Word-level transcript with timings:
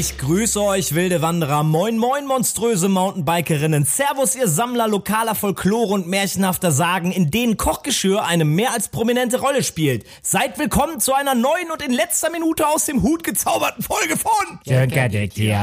Ich 0.00 0.16
grüße 0.16 0.62
euch, 0.62 0.94
wilde 0.94 1.20
Wanderer. 1.20 1.62
Moin, 1.62 1.98
moin, 1.98 2.26
monströse 2.26 2.88
Mountainbikerinnen. 2.88 3.84
Servus, 3.84 4.34
ihr 4.34 4.48
Sammler 4.48 4.88
lokaler 4.88 5.34
Folklore 5.34 5.92
und 5.92 6.06
märchenhafter 6.06 6.72
Sagen, 6.72 7.12
in 7.12 7.30
denen 7.30 7.58
Kochgeschirr 7.58 8.24
eine 8.24 8.46
mehr 8.46 8.72
als 8.72 8.88
prominente 8.88 9.40
Rolle 9.40 9.62
spielt. 9.62 10.06
Seid 10.22 10.58
willkommen 10.58 11.00
zu 11.00 11.12
einer 11.12 11.34
neuen 11.34 11.70
und 11.70 11.82
in 11.82 11.90
letzter 11.90 12.30
Minute 12.30 12.66
aus 12.66 12.86
dem 12.86 13.02
Hut 13.02 13.24
gezauberten 13.24 13.84
Folge 13.84 14.16
von 14.16 14.30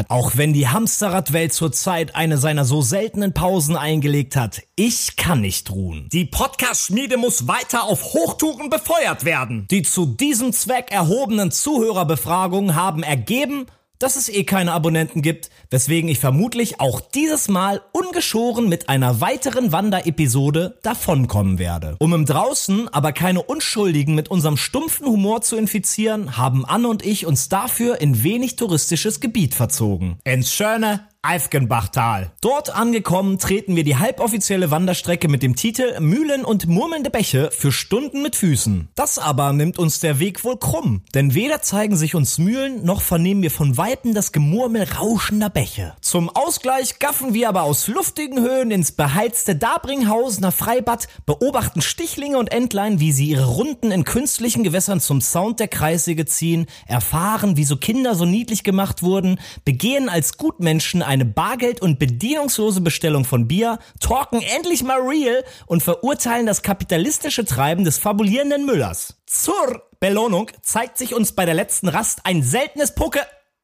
Auch 0.08 0.38
wenn 0.38 0.54
die 0.54 0.68
Hamsterradwelt 0.68 1.52
zurzeit 1.52 2.16
eine 2.16 2.38
seiner 2.38 2.64
so 2.64 2.84
seltenen 2.84 3.34
Pausen 3.34 3.76
eingelegt 3.76 4.36
hat, 4.36 4.62
ich 4.76 5.16
kann 5.16 5.42
nicht 5.42 5.72
ruhen. 5.72 6.10
Die 6.12 6.26
Podcast-Schmiede 6.26 7.18
muss 7.18 7.48
weiter 7.48 7.86
auf 7.86 8.14
Hochtouren 8.14 8.70
befeuert 8.70 9.26
werden. 9.26 9.68
Die 9.72 9.82
zu 9.82 10.06
diesem 10.06 10.54
Zweck 10.54 10.92
erhobenen 10.92 11.50
Zuhörerbefragungen 11.50 12.76
haben 12.76 13.02
ergeben, 13.02 13.66
dass 14.00 14.16
es 14.16 14.30
eh 14.30 14.44
keine 14.44 14.74
Abonnenten 14.74 15.22
gibt, 15.22 15.50
weswegen 15.70 16.10
ich 16.10 16.20
vermutlich 16.20 16.80
auch 16.80 17.02
dieses 17.02 17.48
Mal 17.48 17.82
ungeschoren 17.92 18.70
mit 18.70 18.90
einer 18.90 19.22
weiteren 19.22 19.72
Wanderepisode 19.72 20.78
davonkommen 20.84 21.60
werde. 21.60 21.96
Um 22.00 22.14
im 22.14 22.26
Draußen 22.26 22.88
aber 22.90 23.12
keine 23.12 23.42
Unschuldigen 23.42 24.16
mit 24.16 24.30
unserem 24.30 24.58
stumpfen 24.58 25.08
Humor 25.08 25.42
zu 25.42 25.56
infizieren, 25.56 26.38
haben 26.38 26.66
Anne 26.66 26.88
und 26.88 27.06
ich 27.06 27.26
uns 27.26 27.50
dafür 27.50 28.02
in 28.02 28.24
wenig 28.24 28.56
touristisches 28.56 29.20
Gebiet 29.20 29.56
verzogen. 29.56 30.20
Ins 30.24 30.54
schöne 30.54 31.08
Eifgenbachtal. 31.22 32.32
Dort 32.42 32.74
angekommen 32.76 33.38
treten 33.40 33.76
wir 33.76 33.84
die 33.84 33.98
halboffizielle 33.98 34.72
Wanderstrecke 34.72 35.28
mit 35.28 35.44
dem 35.44 35.56
Titel 35.56 36.00
Mühlen 36.00 36.46
und 36.46 36.68
murmelnde 36.68 37.10
Bäche 37.10 37.50
für 37.52 37.72
Stunden 37.72 38.22
mit 38.22 38.36
Füßen. 38.36 38.90
Das 38.96 39.18
aber 39.18 39.52
nimmt 39.52 39.80
uns 39.80 40.00
der 40.00 40.20
Weg 40.20 40.44
wohl 40.44 40.58
krumm, 40.58 41.02
denn 41.16 41.34
weder 41.34 41.62
zeigen 41.62 41.98
sich 41.98 42.16
uns 42.16 42.38
Mühlen, 42.38 42.86
noch 42.86 43.02
vernehmen 43.02 43.42
wir 43.42 43.52
von 43.52 43.78
Weitem 43.78 44.14
das 44.14 44.32
Gemurmel 44.32 44.84
rauschender 44.84 45.50
Bäche. 45.50 45.96
Zum 46.02 46.30
Ausgleich 46.30 47.00
gaffen 47.00 47.34
wir 47.34 47.50
aber 47.50 47.64
aus 47.64 47.88
luftigen 47.88 48.40
Höhen 48.40 48.72
ins 48.72 48.92
beheizte 48.92 49.56
Dabringhausener 49.56 50.52
Freibad, 50.52 51.08
beobachten 51.26 51.82
Stichlinge 51.82 52.38
und 52.38 52.52
Entlein, 52.52 53.00
wie 53.00 53.12
sie 53.12 53.28
ihre 53.28 53.48
Runden 53.48 53.92
in 53.92 54.04
künstlichen 54.04 54.64
Gewässern 54.64 55.00
zum 55.00 55.22
Sound 55.22 55.60
der 55.60 55.68
Kreissäge 55.68 56.26
ziehen, 56.26 56.68
erfahren, 56.86 57.58
wieso 57.58 57.76
Kinder 57.78 58.16
so 58.16 58.26
niedlich 58.26 58.64
gemacht 58.64 59.04
wurden, 59.04 59.40
begehen 59.66 60.10
als 60.10 60.38
Gutmenschen 60.38 61.02
eine 61.08 61.26
Bargeld- 61.26 61.82
und 61.82 61.98
bedienungslose 61.98 62.82
Bestellung 62.82 63.26
von 63.26 63.48
Bier, 63.48 63.80
talken 64.00 64.42
endlich 64.42 64.84
mal 64.84 65.02
real 65.02 65.44
und 65.66 65.82
verurteilen 65.82 66.46
das 66.46 66.62
kapitalistische 66.62 67.46
Treiben 67.46 67.84
des 67.84 67.98
fabulierenden 67.98 68.66
Müllers. 68.66 69.16
Zur 69.26 69.84
Belohnung 70.00 70.52
zeigt 70.62 70.98
sich 70.98 71.16
uns 71.16 71.32
bei 71.32 71.46
der 71.46 71.56
letzten 71.56 71.88
Rast 71.88 72.22
ein 72.26 72.44
seltenes 72.44 72.94
Poke... 72.94 73.22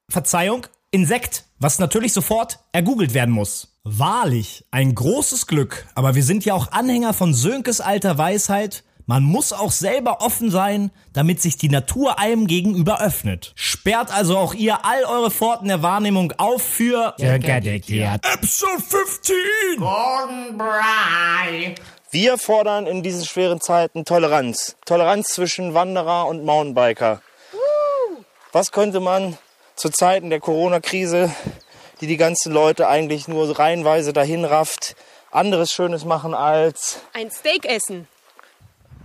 Verzeihung, 0.10 0.68
Insekt, 0.92 1.46
was 1.60 1.80
natürlich 1.80 2.14
sofort 2.14 2.60
ergoogelt 2.72 3.14
werden 3.14 3.34
muss. 3.34 3.80
Wahrlich, 3.84 4.66
ein 4.70 4.94
großes 4.94 5.48
Glück, 5.48 5.88
aber 5.96 6.14
wir 6.14 6.24
sind 6.24 6.46
ja 6.46 6.54
auch 6.54 6.72
Anhänger 6.72 7.14
von 7.14 7.34
Sönkes 7.34 7.82
alter 7.82 8.18
Weisheit, 8.18 8.84
man 9.06 9.24
muss 9.24 9.52
auch 9.54 9.72
selber 9.72 10.22
offen 10.22 10.50
sein, 10.52 10.92
damit 11.12 11.42
sich 11.42 11.58
die 11.58 11.70
Natur 11.70 12.20
einem 12.20 12.48
gegenüber 12.48 13.02
öffnet. 13.02 13.52
Sperrt 13.56 14.14
also 14.14 14.38
auch 14.38 14.54
ihr 14.54 14.86
all 14.86 15.04
eure 15.04 15.32
Pforten 15.32 15.68
der 15.68 15.82
Wahrnehmung 15.82 16.34
auf 16.38 16.62
für 16.62 17.14
Episode 18.34 18.82
15! 18.82 19.36
Morgenbrei. 19.78 21.76
Wir 22.12 22.38
fordern 22.38 22.88
in 22.88 23.04
diesen 23.04 23.26
schweren 23.26 23.60
Zeiten 23.60 24.06
Toleranz. 24.06 24.78
Toleranz 24.86 25.30
zwischen 25.30 25.74
Wanderer 25.74 26.28
und 26.28 26.46
Mountainbiker. 26.46 27.22
Was 28.52 28.72
könnte 28.72 29.00
man 29.00 29.38
zu 29.76 29.90
Zeiten 29.90 30.30
der 30.30 30.40
Corona-Krise, 30.40 31.32
die 32.02 32.08
die 32.08 32.18
ganzen 32.18 32.54
Leute 32.54 32.88
eigentlich 32.88 33.28
nur 33.28 33.58
reihenweise 33.58 34.14
dahin 34.14 34.46
rafft, 34.46 34.96
anderes 35.32 35.72
Schönes 35.72 36.06
machen 36.06 36.34
als 36.34 37.00
Ein 37.14 37.32
Steak 37.32 37.66
essen. 37.66 38.08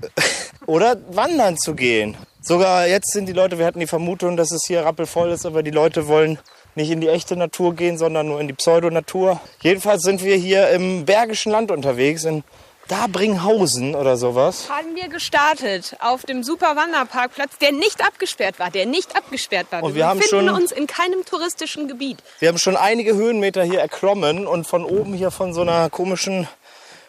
oder 0.67 0.97
wandern 1.11 1.57
zu 1.57 1.75
gehen. 1.75 2.17
Sogar 2.41 2.87
jetzt 2.87 3.13
sind 3.13 3.27
die 3.27 3.33
Leute, 3.33 3.59
wir 3.59 3.67
hatten 3.67 3.81
die 3.81 3.87
Vermutung, 3.87 4.37
dass 4.37 4.53
es 4.53 4.65
hier 4.67 4.85
rappelvoll 4.85 5.31
ist, 5.31 5.45
aber 5.45 5.63
die 5.63 5.71
Leute 5.71 6.07
wollen 6.09 6.39
nicht 6.75 6.91
in 6.91 7.01
die 7.01 7.09
echte 7.09 7.37
Natur 7.37 7.75
gehen, 7.75 7.99
sondern 7.99 8.29
nur 8.29 8.41
in 8.41 8.47
die 8.47 8.55
Pseudonatur. 8.55 9.41
Jedenfalls 9.63 10.03
sind 10.03 10.23
wir 10.23 10.37
hier 10.37 10.69
im 10.71 11.05
Bergischen 11.05 11.51
Land 11.53 11.71
unterwegs, 11.71 12.25
in 12.25 12.45
Dabringhausen 12.87 13.95
oder 13.95 14.17
sowas. 14.17 14.71
Haben 14.71 14.95
wir 14.97 15.09
gestartet 15.09 15.97
auf 16.01 16.23
dem 16.25 16.43
Super 16.43 16.75
Wanderparkplatz, 16.75 17.59
der 17.59 17.73
nicht 17.73 18.03
abgesperrt 18.03 18.59
war, 18.59 18.71
der 18.71 18.87
nicht 18.87 19.15
abgesperrt 19.15 19.67
war. 19.71 19.83
Und 19.83 19.95
wir 19.95 20.07
haben 20.07 20.21
befinden 20.21 20.47
schon- 20.49 20.57
uns 20.63 20.73
in 20.73 20.87
keinem 20.87 21.25
touristischen 21.25 21.87
Gebiet. 21.87 22.19
Wir 22.39 22.49
haben 22.49 22.59
schon 22.59 22.77
einige 22.77 23.15
Höhenmeter 23.15 23.63
hier 23.63 23.81
erklommen 23.81 24.47
und 24.47 24.67
von 24.67 24.85
oben 24.85 25.13
hier 25.15 25.31
von 25.31 25.53
so 25.53 25.61
einer 25.61 25.91
komischen 25.91 26.49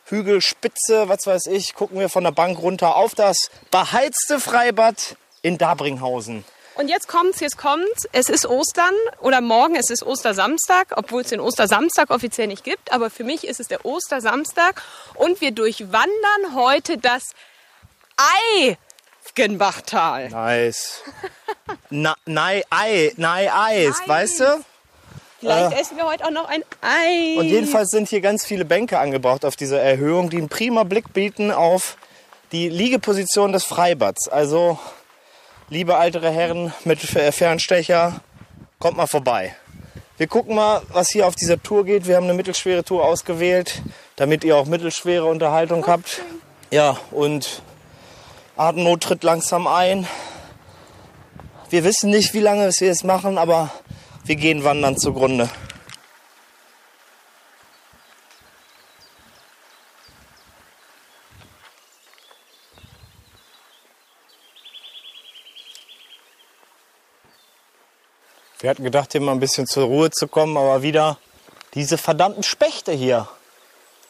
Hügelspitze, 0.09 1.08
was 1.09 1.25
weiß 1.25 1.47
ich, 1.47 1.74
gucken 1.75 2.00
wir 2.00 2.09
von 2.09 2.24
der 2.24 2.31
Bank 2.31 2.59
runter 2.59 2.96
auf 2.96 3.16
das 3.16 3.50
beheizte 3.72 4.40
Freibad 4.40 5.16
in 5.42 5.58
Dabringhausen. 5.58 6.44
Und 6.75 6.88
jetzt 6.88 7.08
kommt's, 7.09 7.42
jetzt 7.42 7.58
kommt's. 7.58 8.08
Es 8.14 8.30
ist 8.30 8.46
Ostern 8.46 8.94
oder 9.20 9.42
morgen, 9.42 9.75
es 9.75 9.90
ist 9.90 10.02
Ostersamstag, 10.02 10.94
obwohl 10.96 11.24
es 11.24 11.30
den 11.30 11.42
Ostersamstag 11.42 12.09
offiziell 12.09 12.47
nicht 12.47 12.64
gibt. 12.64 12.94
Aber 12.94 13.09
für 13.09 13.25
mich 13.25 13.46
ist 13.46 13.59
es 13.59 13.68
der 13.68 13.86
Ostersamstag. 13.86 14.81
Und 15.16 15.42
wir 15.42 15.52
durchwandern 15.52 16.56
heute 16.56 16.97
das 16.97 17.31
Eigenbachtal. 19.36 20.30
Nice. 20.30 21.02
Na, 21.90 22.16
nei, 22.26 22.64
Ei, 22.70 23.12
nei, 23.18 23.52
Eis, 23.52 24.00
Nice. 24.00 24.08
weißt 24.08 24.40
du? 24.40 24.66
Vielleicht 25.39 25.79
essen 25.79 25.97
wir 25.97 26.05
heute 26.05 26.25
auch 26.25 26.31
noch 26.31 26.50
ein 26.50 26.63
Ei. 26.81 27.38
Und 27.39 27.45
jedenfalls 27.45 27.89
sind 27.89 28.09
hier 28.09 28.19
ganz 28.19 28.45
viele 28.45 28.66
Bänke 28.66 29.00
angebaut 29.00 29.45
auf 29.45 29.55
dieser 29.55 29.79
Erhöhung, 29.79 30.29
die 30.29 30.38
einen 30.38 30.50
prima 30.50 30.83
Blick 30.83 31.13
bieten 31.13 31.51
auf 31.51 31.97
die 32.51 32.67
Liegeposition 32.67 33.53
des 33.53 33.63
Freibads. 33.63 34.28
Also, 34.28 34.78
liebe 35.69 35.94
ältere 35.94 36.29
Herren 36.29 36.73
mit 36.83 36.99
Fernstecher, 36.99 38.22
kommt 38.79 38.97
mal 38.97 39.07
vorbei. 39.07 39.55
Wir 40.17 40.28
gucken 40.28 40.55
mal, 40.55 40.81
was 40.91 41.09
hier 41.09 41.25
auf 41.25 41.35
dieser 41.35 41.63
Tour 41.63 41.85
geht. 41.85 42.05
Wir 42.05 42.17
haben 42.17 42.25
eine 42.25 42.33
mittelschwere 42.33 42.83
Tour 42.83 43.05
ausgewählt, 43.05 43.81
damit 44.17 44.44
ihr 44.44 44.57
auch 44.57 44.66
mittelschwere 44.66 45.23
Unterhaltung 45.23 45.88
habt. 45.88 46.22
Ja, 46.72 46.97
und 47.11 47.61
Atemnot 48.57 49.03
tritt 49.03 49.23
langsam 49.23 49.67
ein. 49.67 50.05
Wir 51.69 51.85
wissen 51.85 52.09
nicht, 52.09 52.33
wie 52.33 52.41
lange 52.41 52.69
wir 52.78 52.91
es 52.91 53.05
machen, 53.05 53.38
aber 53.38 53.72
wir 54.29 54.35
gehen 54.35 54.63
wandern 54.63 54.95
zugrunde. 54.95 55.50
Wir 68.59 68.69
hatten 68.69 68.84
gedacht, 68.84 69.13
hier 69.13 69.22
mal 69.22 69.31
ein 69.31 69.40
bisschen 69.40 69.66
zur 69.66 69.85
Ruhe 69.85 70.12
zu 70.12 70.28
kommen, 70.28 70.57
aber 70.57 70.84
wieder 70.84 71.17
diese 71.73 71.97
verdammten 71.97 72.44
Spechte 72.44 72.91
hier. 72.91 73.28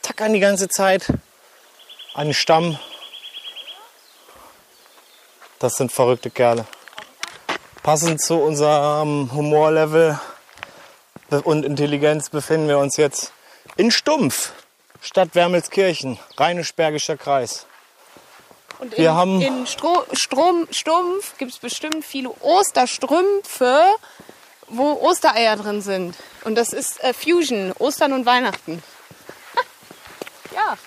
Tackern 0.02 0.34
die 0.34 0.42
ganze 0.42 0.68
Zeit 0.68 1.14
an 2.14 2.28
den 2.28 2.34
Stamm. 2.34 2.78
Das 5.60 5.76
sind 5.76 5.94
verrückte 5.94 6.30
Kerle. 6.30 6.66
Passend 7.84 8.22
zu 8.22 8.36
unserem 8.36 9.32
Humorlevel 9.34 10.20
und 11.44 11.66
Intelligenz 11.66 12.30
befinden 12.30 12.68
wir 12.68 12.78
uns 12.78 12.98
jetzt 12.98 13.32
in 13.78 13.92
Stumpf, 13.92 14.52
Stadt 15.02 15.34
Wermelskirchen, 15.36 16.20
Rheinisch-Bergischer 16.38 17.18
Kreis. 17.18 17.66
Und 18.80 18.98
Wir 18.98 19.10
in, 19.10 19.16
haben- 19.16 19.42
in 19.42 19.68
Stro 19.68 20.04
Strom, 20.14 20.68
Stumpf 20.72 21.38
gibt 21.38 21.52
es 21.52 21.58
bestimmt 21.60 22.04
viele 22.06 22.30
Osterstrümpfe, 22.42 23.86
wo 24.68 24.94
Ostereier 25.02 25.56
drin 25.56 25.82
sind. 25.82 26.16
Und 26.44 26.56
das 26.56 26.74
ist 26.74 27.02
äh, 27.04 27.14
Fusion, 27.14 27.74
Ostern 27.80 28.14
und 28.14 28.26
Weihnachten. 28.26 28.82
ja, 30.56 30.78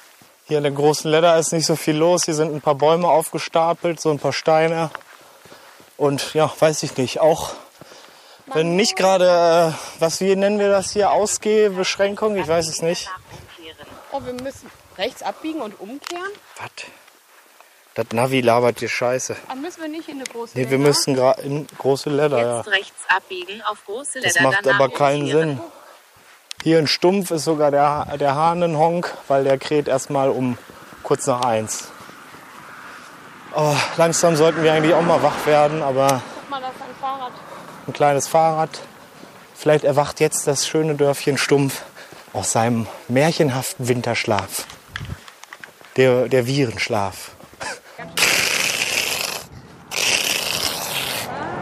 Hier 0.49 0.59
in 0.59 0.62
der 0.65 0.73
großen 0.73 1.11
Ledder 1.11 1.39
ist 1.39 1.53
nicht 1.53 1.67
so 1.67 1.77
viel 1.77 1.97
los. 1.97 2.25
Hier 2.25 2.35
sind 2.35 2.55
ein 2.55 2.61
paar 2.61 2.75
Bäume 2.77 3.09
aufgestapelt, 3.09 4.00
so 4.00 4.11
ein 4.11 4.19
paar 4.19 4.33
Steine. 4.33 4.91
Und 6.02 6.34
ja, 6.34 6.52
weiß 6.58 6.82
ich 6.82 6.96
nicht, 6.96 7.20
auch 7.20 7.52
wenn 8.46 8.75
nicht 8.75 8.96
gerade, 8.96 9.72
äh, 9.72 10.00
was 10.00 10.20
wie 10.20 10.34
nennen 10.34 10.58
wir 10.58 10.69
das 10.69 10.90
hier, 10.90 11.12
Ausgehbeschränkung, 11.12 12.37
ich 12.37 12.49
weiß 12.49 12.66
es 12.66 12.82
nicht. 12.82 13.08
oh, 14.10 14.20
wir 14.25 14.32
müssen 14.32 14.69
rechts 14.99 15.22
abbiegen 15.22 15.60
und 15.60 15.78
umkehren. 15.78 16.32
Was? 16.56 16.70
Das 17.94 18.06
Navi 18.10 18.40
labert 18.40 18.81
hier 18.81 18.88
Scheiße. 18.88 19.37
Aber 19.46 19.54
müssen 19.60 19.81
wir 19.81 19.88
nicht 19.88 20.08
in 20.08 20.16
eine 20.16 20.25
große 20.25 20.58
Nee, 20.58 20.70
wir 20.70 20.78
müssen 20.78 21.14
gerade 21.14 21.40
in 21.43 21.69
große 21.78 22.10
Ledder, 22.10 22.40
ja. 22.40 22.56
Jetzt 22.56 22.69
rechts 22.69 23.05
abbiegen 23.06 23.62
auf 23.62 23.84
große 23.87 24.19
Leder. 24.19 24.32
Das 24.32 24.43
macht 24.43 24.66
aber 24.66 24.88
keinen. 24.88 25.28
Sinn. 25.28 25.60
Hier 26.64 26.81
in 26.81 26.88
Stumpf 26.88 27.31
ist 27.31 27.44
sogar 27.44 27.70
der, 27.70 28.16
der 28.19 28.34
Hahn 28.34 28.60
ein 28.64 28.76
Honk, 28.76 29.16
weil 29.28 29.44
der 29.44 29.56
kräht 29.56 29.87
erstmal 29.87 30.31
um 30.31 30.58
kurz 31.05 31.28
nach 31.28 31.43
eins. 31.43 31.92
Oh, 33.54 33.76
langsam 33.96 34.37
sollten 34.37 34.62
wir 34.62 34.72
eigentlich 34.72 34.94
auch 34.94 35.02
mal 35.02 35.22
wach 35.22 35.46
werden, 35.46 35.82
aber 35.82 36.22
Guck 36.40 36.50
mal, 36.50 36.60
da 36.60 36.69
ist 36.69 36.76
ein 36.81 36.94
Fahrrad. 37.00 37.32
ein 37.87 37.93
kleines 37.93 38.28
Fahrrad 38.28 38.81
Vielleicht 39.62 39.84
erwacht 39.84 40.19
jetzt 40.19 40.49
das 40.49 40.66
schöne 40.66 40.96
Dörfchen 40.96 41.38
Stumpf 41.38 41.82
aus 42.32 42.50
seinem 42.50 42.88
märchenhaften 43.06 43.87
Winterschlaf. 43.87 44.66
Der, 45.96 46.26
der 46.26 46.49
Virenschlaf. 46.49 47.31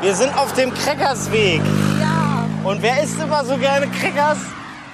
Wir 0.00 0.14
sind 0.14 0.34
auf 0.34 0.54
dem 0.54 0.72
Creckersweg. 0.72 1.60
Ja. 2.00 2.46
Und 2.64 2.80
wer 2.80 3.02
isst 3.02 3.20
immer 3.20 3.44
so 3.44 3.58
gerne 3.58 3.86
Crackers? 3.88 4.38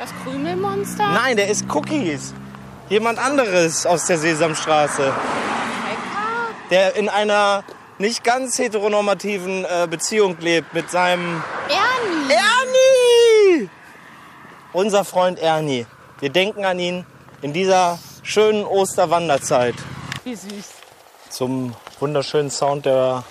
Das 0.00 0.10
Krümelmonster? 0.24 1.06
Nein, 1.06 1.36
der 1.36 1.46
isst 1.46 1.66
Cookies. 1.72 2.34
Jemand 2.88 3.20
anderes 3.20 3.86
aus 3.86 4.06
der 4.06 4.18
Sesamstraße. 4.18 5.12
Der 6.70 6.96
in 6.96 7.08
einer 7.08 7.64
nicht 7.98 8.24
ganz 8.24 8.58
heteronormativen 8.58 9.64
äh, 9.64 9.86
Beziehung 9.88 10.36
lebt 10.40 10.74
mit 10.74 10.90
seinem 10.90 11.42
Ernie. 11.68 12.32
Ernie! 12.32 13.70
Unser 14.72 15.04
Freund 15.04 15.38
Ernie. 15.38 15.86
Wir 16.20 16.30
denken 16.30 16.64
an 16.64 16.78
ihn 16.78 17.06
in 17.42 17.52
dieser 17.52 17.98
schönen 18.22 18.64
Osterwanderzeit. 18.64 19.74
Wie 20.24 20.34
süß. 20.34 20.70
Zum 21.30 21.74
wunderschönen 22.00 22.50
Sound 22.50 22.86
der 22.86 23.24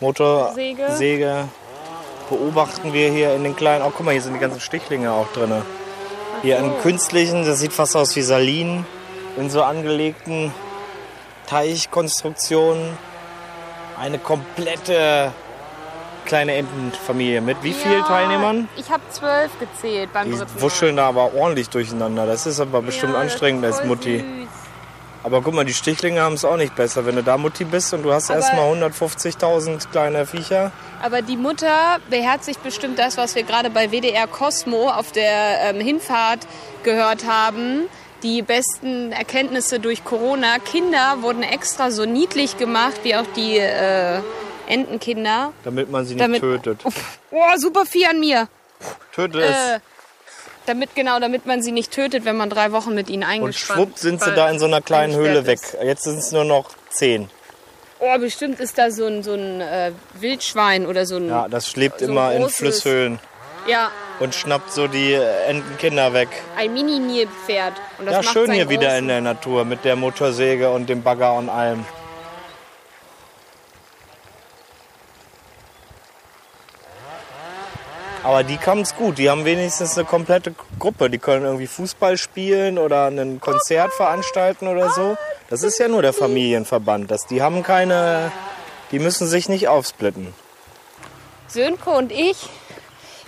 Motorsäge 0.00 0.90
Säge. 0.92 1.48
beobachten 2.28 2.92
wir 2.92 3.10
hier 3.10 3.34
in 3.34 3.44
den 3.44 3.56
kleinen. 3.56 3.84
Oh, 3.84 3.92
guck 3.94 4.04
mal, 4.04 4.12
hier 4.12 4.22
sind 4.22 4.34
die 4.34 4.40
ganzen 4.40 4.60
Stichlinge 4.60 5.12
auch 5.12 5.32
drin. 5.32 5.52
Hier 6.42 6.58
einen 6.58 6.78
künstlichen, 6.80 7.46
das 7.46 7.60
sieht 7.60 7.72
fast 7.72 7.96
aus 7.96 8.14
wie 8.16 8.22
Salinen, 8.22 8.84
in 9.38 9.48
so 9.48 9.62
angelegten 9.62 10.52
Teichkonstruktionen. 11.46 12.96
Eine 14.00 14.18
komplette 14.18 15.32
kleine 16.24 16.54
Entenfamilie 16.54 17.40
mit 17.40 17.62
wie 17.62 17.72
vielen 17.72 18.00
Ja, 18.00 18.06
Teilnehmern? 18.06 18.68
Ich 18.76 18.90
habe 18.90 19.02
zwölf 19.10 19.50
gezählt 19.60 20.12
beim 20.12 20.30
Die 20.30 20.36
dritten 20.38 20.60
wuscheln 20.60 20.96
da 20.96 21.08
aber 21.08 21.34
ordentlich 21.34 21.68
durcheinander. 21.68 22.26
Das 22.26 22.46
ist 22.46 22.60
aber 22.60 22.82
bestimmt 22.82 23.12
Ja, 23.12 23.20
anstrengend 23.20 23.64
als 23.64 23.84
Mutti. 23.84 24.18
süß. 24.20 24.48
Aber 25.22 25.40
guck 25.40 25.54
mal, 25.54 25.64
die 25.64 25.72
Stichlinge 25.72 26.20
haben 26.20 26.34
es 26.34 26.44
auch 26.44 26.56
nicht 26.58 26.74
besser. 26.74 27.06
Wenn 27.06 27.16
du 27.16 27.22
da 27.22 27.38
Mutti 27.38 27.64
bist 27.64 27.94
und 27.94 28.02
du 28.02 28.12
hast 28.12 28.30
Aber- 28.30 28.40
erstmal 28.40 28.64
150.000 28.66 29.90
kleine 29.90 30.26
Viecher. 30.26 30.70
Aber 31.02 31.22
die 31.22 31.36
Mutter 31.36 31.98
beherzigt 32.10 32.62
bestimmt 32.62 32.98
das, 32.98 33.16
was 33.16 33.34
wir 33.34 33.42
gerade 33.42 33.70
bei 33.70 33.90
WDR 33.90 34.26
Cosmo 34.26 34.90
auf 34.90 35.12
der 35.12 35.60
ähm, 35.70 35.80
Hinfahrt 35.80 36.40
gehört 36.82 37.26
haben. 37.26 37.88
Die 38.24 38.40
besten 38.40 39.12
Erkenntnisse 39.12 39.78
durch 39.78 40.02
Corona. 40.02 40.58
Kinder 40.58 41.18
wurden 41.20 41.42
extra 41.42 41.90
so 41.90 42.06
niedlich 42.06 42.56
gemacht, 42.56 43.00
wie 43.02 43.14
auch 43.14 43.26
die 43.36 43.58
äh, 43.58 44.20
Entenkinder. 44.66 45.52
Damit 45.62 45.90
man 45.90 46.06
sie 46.06 46.14
nicht 46.14 46.24
Damit- 46.24 46.40
tötet. 46.40 46.80
Oh, 47.30 47.56
super 47.58 47.84
viel 47.84 48.06
an 48.06 48.18
mir. 48.20 48.48
Töte 49.12 49.42
es. 49.42 49.50
Äh, 49.50 49.80
damit, 50.66 50.94
genau, 50.94 51.20
damit 51.20 51.44
man 51.44 51.62
sie 51.62 51.72
nicht 51.72 51.90
tötet, 51.90 52.24
wenn 52.24 52.36
man 52.38 52.48
drei 52.48 52.72
Wochen 52.72 52.94
mit 52.94 53.10
ihnen 53.10 53.24
und 53.24 53.28
eingespannt 53.28 53.78
schwupp 53.78 53.98
sind 53.98 54.22
sie 54.22 54.32
da 54.32 54.48
in 54.50 54.58
so 54.58 54.64
einer 54.64 54.80
kleinen 54.80 55.14
Höhle 55.14 55.46
weg. 55.46 55.58
eingesperrt 55.58 55.84
Jetzt 55.84 56.04
sind 56.04 56.18
es 56.18 56.32
nur 56.32 56.44
noch 56.44 56.70
zehn. 56.88 57.28
Oh, 57.98 58.18
bestimmt 58.18 58.58
ist 58.60 58.78
da 58.78 58.90
so 58.90 59.06
ein, 59.06 59.22
so 59.22 59.34
ein 59.34 59.60
äh, 59.60 59.92
Wildschwein 60.14 60.86
oder 60.86 61.04
so 61.04 61.16
ein. 61.16 61.28
Ja, 61.28 61.48
das 61.48 61.76
lebt 61.76 62.00
So 62.00 62.06
immer 62.06 62.32
in 62.32 62.48
Flusshöhlen 62.48 63.18
ja 63.66 63.90
und 64.20 64.34
schnappt 64.34 64.72
so 64.72 64.86
die 64.86 65.12
äh, 65.12 65.44
Entenkinder 65.46 66.12
weg. 66.12 66.28
ein 66.56 66.72
Mini-Nilpferd. 66.72 67.74
Ja, 68.08 68.22
schön 68.22 68.52
hier 68.52 68.68
wieder 68.68 68.88
großen- 68.90 68.98
in 68.98 69.08
der 69.08 69.20
Natur 69.20 69.64
mit 69.64 69.84
der 69.84 69.96
Motorsäge 69.96 70.70
und 70.70 70.88
dem 70.88 71.02
Bagger 71.02 71.34
und 71.34 71.48
allem. 71.48 71.84
Aber 78.22 78.42
die 78.42 78.56
kamen 78.56 78.82
es 78.82 78.94
gut. 78.96 79.18
Die 79.18 79.28
haben 79.28 79.44
wenigstens 79.44 79.98
eine 79.98 80.06
komplette 80.06 80.54
Gruppe. 80.78 81.10
Die 81.10 81.18
können 81.18 81.44
irgendwie 81.44 81.66
Fußball 81.66 82.16
spielen 82.16 82.78
oder 82.78 83.08
ein 83.08 83.38
Konzert 83.40 83.92
veranstalten 83.92 84.66
oder 84.66 84.88
so. 84.90 85.16
Das 85.50 85.62
ist 85.62 85.78
ja 85.78 85.88
nur 85.88 86.00
der 86.00 86.14
Familienverband. 86.14 87.10
Das, 87.10 87.26
die 87.26 87.42
haben 87.42 87.62
keine. 87.62 88.32
Die 88.92 88.98
müssen 88.98 89.26
sich 89.26 89.48
nicht 89.50 89.68
aufsplitten. 89.68 90.32
Sönke 91.48 91.90
und 91.90 92.12
ich 92.12 92.48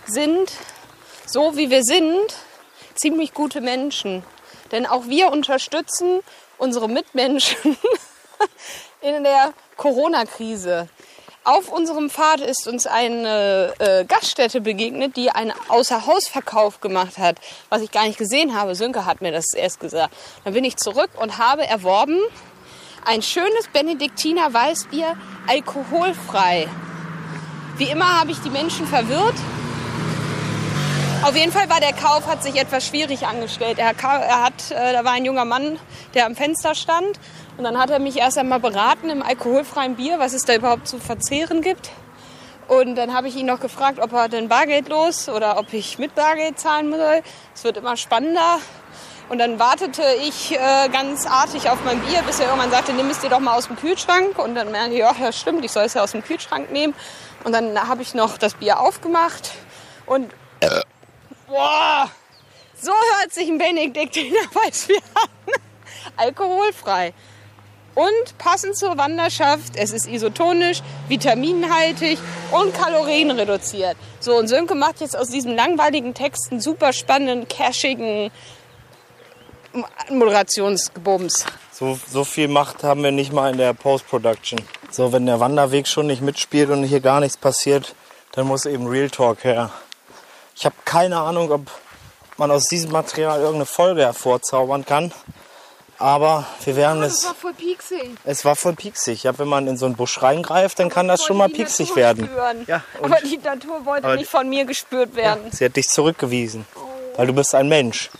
sind, 0.06 0.52
so 1.26 1.56
wie 1.56 1.70
wir 1.70 1.82
sind, 1.82 2.34
ziemlich 2.94 3.34
gute 3.34 3.60
Menschen. 3.60 4.22
Denn 4.72 4.86
auch 4.86 5.06
wir 5.06 5.30
unterstützen 5.32 6.20
unsere 6.58 6.88
Mitmenschen 6.88 7.76
in 9.00 9.22
der 9.24 9.52
Corona-Krise. 9.76 10.88
Auf 11.44 11.70
unserem 11.70 12.10
Pfad 12.10 12.40
ist 12.40 12.66
uns 12.66 12.88
eine 12.88 13.72
äh, 13.78 14.04
Gaststätte 14.04 14.60
begegnet, 14.60 15.16
die 15.16 15.30
einen 15.30 15.52
Außerhausverkauf 15.68 16.80
gemacht 16.80 17.18
hat, 17.18 17.36
was 17.68 17.82
ich 17.82 17.92
gar 17.92 18.04
nicht 18.04 18.18
gesehen 18.18 18.56
habe. 18.56 18.74
Sönke 18.74 19.06
hat 19.06 19.20
mir 19.20 19.30
das 19.30 19.54
erst 19.54 19.78
gesagt. 19.78 20.12
Dann 20.42 20.54
bin 20.54 20.64
ich 20.64 20.76
zurück 20.76 21.10
und 21.20 21.38
habe 21.38 21.64
erworben 21.64 22.18
ein 23.04 23.22
schönes 23.22 23.68
Benediktiner 23.72 24.52
Weißbier, 24.52 25.16
alkoholfrei. 25.46 26.66
Wie 27.76 27.90
immer 27.90 28.18
habe 28.18 28.32
ich 28.32 28.38
die 28.40 28.50
Menschen 28.50 28.86
verwirrt. 28.86 29.36
Auf 31.26 31.34
jeden 31.34 31.50
Fall 31.50 31.68
war 31.68 31.80
der 31.80 31.92
Kauf, 31.92 32.28
hat 32.28 32.44
sich 32.44 32.54
etwas 32.54 32.86
schwierig 32.86 33.26
angestellt. 33.26 33.80
Er, 33.80 33.94
er 34.00 34.44
hat, 34.44 34.70
äh, 34.70 34.92
da 34.92 35.04
war 35.04 35.10
ein 35.10 35.24
junger 35.24 35.44
Mann, 35.44 35.76
der 36.14 36.24
am 36.24 36.36
Fenster 36.36 36.76
stand. 36.76 37.18
Und 37.56 37.64
dann 37.64 37.76
hat 37.76 37.90
er 37.90 37.98
mich 37.98 38.16
erst 38.18 38.38
einmal 38.38 38.60
beraten 38.60 39.10
im 39.10 39.24
alkoholfreien 39.24 39.96
Bier, 39.96 40.20
was 40.20 40.34
es 40.34 40.44
da 40.44 40.54
überhaupt 40.54 40.86
zu 40.86 41.00
verzehren 41.00 41.62
gibt. 41.62 41.90
Und 42.68 42.94
dann 42.94 43.12
habe 43.12 43.26
ich 43.26 43.34
ihn 43.34 43.46
noch 43.46 43.58
gefragt, 43.58 43.98
ob 43.98 44.12
er 44.12 44.28
denn 44.28 44.48
Bargeld 44.48 44.88
los 44.88 45.28
oder 45.28 45.58
ob 45.58 45.72
ich 45.72 45.98
mit 45.98 46.14
Bargeld 46.14 46.60
zahlen 46.60 46.92
soll. 46.92 47.22
Es 47.56 47.64
wird 47.64 47.76
immer 47.78 47.96
spannender. 47.96 48.60
Und 49.28 49.38
dann 49.38 49.58
wartete 49.58 50.04
ich 50.28 50.52
äh, 50.52 50.88
ganz 50.92 51.26
artig 51.26 51.68
auf 51.70 51.78
mein 51.84 51.98
Bier, 52.02 52.22
bis 52.22 52.38
er 52.38 52.46
irgendwann 52.46 52.70
sagte, 52.70 52.92
nimm 52.92 53.10
es 53.10 53.18
dir 53.18 53.30
doch 53.30 53.40
mal 53.40 53.56
aus 53.56 53.66
dem 53.66 53.74
Kühlschrank. 53.74 54.38
Und 54.38 54.54
dann 54.54 54.70
merkte 54.70 54.92
ich, 54.92 55.00
ja, 55.00 55.12
ja 55.20 55.32
stimmt, 55.32 55.64
ich 55.64 55.72
soll 55.72 55.86
es 55.86 55.94
ja 55.94 56.04
aus 56.04 56.12
dem 56.12 56.22
Kühlschrank 56.22 56.70
nehmen. 56.70 56.94
Und 57.42 57.50
dann 57.50 57.88
habe 57.88 58.02
ich 58.02 58.14
noch 58.14 58.38
das 58.38 58.54
Bier 58.54 58.78
aufgemacht 58.78 59.50
und 60.06 60.32
boah, 61.46 62.10
so 62.80 62.92
hört 62.92 63.32
sich 63.32 63.48
ein 63.48 63.58
Benediktiner 63.58 64.40
Weißbier 64.52 65.00
an. 65.14 65.52
Alkoholfrei. 66.16 67.12
Und 67.94 68.36
passend 68.36 68.76
zur 68.76 68.98
Wanderschaft, 68.98 69.74
es 69.74 69.90
ist 69.90 70.06
isotonisch, 70.06 70.82
vitaminhaltig 71.08 72.18
und 72.52 72.74
kalorienreduziert. 72.74 73.96
So, 74.20 74.36
und 74.36 74.48
Sönke 74.48 74.74
macht 74.74 75.00
jetzt 75.00 75.16
aus 75.16 75.28
diesem 75.28 75.56
langweiligen 75.56 76.12
Text 76.12 76.50
einen 76.50 76.60
super 76.60 76.92
spannenden, 76.92 77.48
cashigen 77.48 78.30
Moderationsgebums. 80.10 81.46
So, 81.72 81.98
so 82.06 82.24
viel 82.24 82.48
Macht 82.48 82.84
haben 82.84 83.02
wir 83.02 83.12
nicht 83.12 83.32
mal 83.32 83.50
in 83.50 83.56
der 83.56 83.72
Post-Production. 83.72 84.60
So, 84.90 85.12
wenn 85.12 85.24
der 85.24 85.40
Wanderweg 85.40 85.88
schon 85.88 86.06
nicht 86.06 86.20
mitspielt 86.20 86.68
und 86.68 86.84
hier 86.84 87.00
gar 87.00 87.20
nichts 87.20 87.38
passiert, 87.38 87.94
dann 88.32 88.46
muss 88.46 88.66
eben 88.66 88.86
Real 88.86 89.08
Talk 89.08 89.42
her. 89.44 89.70
Ich 90.56 90.64
habe 90.64 90.74
keine 90.84 91.18
Ahnung, 91.18 91.50
ob 91.52 91.70
man 92.38 92.50
aus 92.50 92.66
diesem 92.68 92.90
Material 92.90 93.38
irgendeine 93.40 93.66
Folge 93.66 94.02
hervorzaubern 94.02 94.84
kann. 94.86 95.12
Aber 95.98 96.46
wir 96.64 96.76
werden 96.76 97.02
es. 97.02 97.24
voll 97.24 97.54
pieksig. 97.54 98.10
Es 98.24 98.44
war 98.44 98.56
voll 98.56 98.74
pieksig. 98.74 99.22
Ja, 99.22 99.38
wenn 99.38 99.48
man 99.48 99.66
in 99.66 99.78
so 99.78 99.86
einen 99.86 99.96
Busch 99.96 100.22
reingreift, 100.22 100.78
dann 100.78 100.90
kann 100.90 101.08
das 101.08 101.22
schon 101.24 101.38
mal 101.38 101.48
pieksig 101.48 101.96
werden. 101.96 102.28
Ja, 102.66 102.82
und 103.00 103.12
Aber 103.12 103.22
die 103.22 103.38
Natur 103.38 103.84
wollte 103.86 104.14
nicht 104.16 104.30
von 104.30 104.48
mir 104.48 104.64
gespürt 104.66 105.14
werden. 105.14 105.50
sie 105.52 105.64
hat 105.64 105.76
dich 105.76 105.88
zurückgewiesen, 105.88 106.66
weil 107.16 107.26
du 107.26 107.32
bist 107.32 107.54
ein 107.54 107.68
Mensch. 107.68 108.10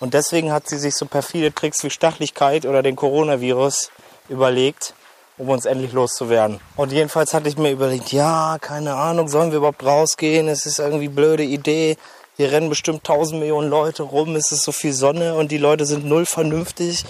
Und 0.00 0.14
deswegen 0.14 0.50
hat 0.50 0.68
sie 0.68 0.78
sich 0.78 0.96
so 0.96 1.06
perfide 1.06 1.54
Tricks 1.54 1.84
wie 1.84 1.90
Stachlichkeit 1.90 2.66
oder 2.66 2.82
den 2.82 2.96
Coronavirus 2.96 3.90
überlegt, 4.28 4.94
um 5.42 5.50
uns 5.50 5.64
endlich 5.64 5.92
loszuwerden. 5.92 6.60
Und 6.76 6.92
jedenfalls 6.92 7.34
hatte 7.34 7.48
ich 7.48 7.58
mir 7.58 7.72
überlegt, 7.72 8.12
ja, 8.12 8.58
keine 8.60 8.94
Ahnung, 8.94 9.28
sollen 9.28 9.50
wir 9.50 9.58
überhaupt 9.58 9.84
rausgehen? 9.84 10.46
Es 10.46 10.66
ist 10.66 10.78
irgendwie 10.78 11.06
eine 11.06 11.14
blöde 11.14 11.42
Idee. 11.42 11.96
Hier 12.36 12.52
rennen 12.52 12.68
bestimmt 12.68 13.02
tausend 13.02 13.40
Millionen 13.40 13.68
Leute 13.68 14.04
rum, 14.04 14.36
es 14.36 14.52
ist 14.52 14.62
so 14.62 14.72
viel 14.72 14.92
Sonne 14.92 15.34
und 15.34 15.50
die 15.50 15.58
Leute 15.58 15.84
sind 15.84 16.06
null 16.06 16.26
vernünftig. 16.26 17.04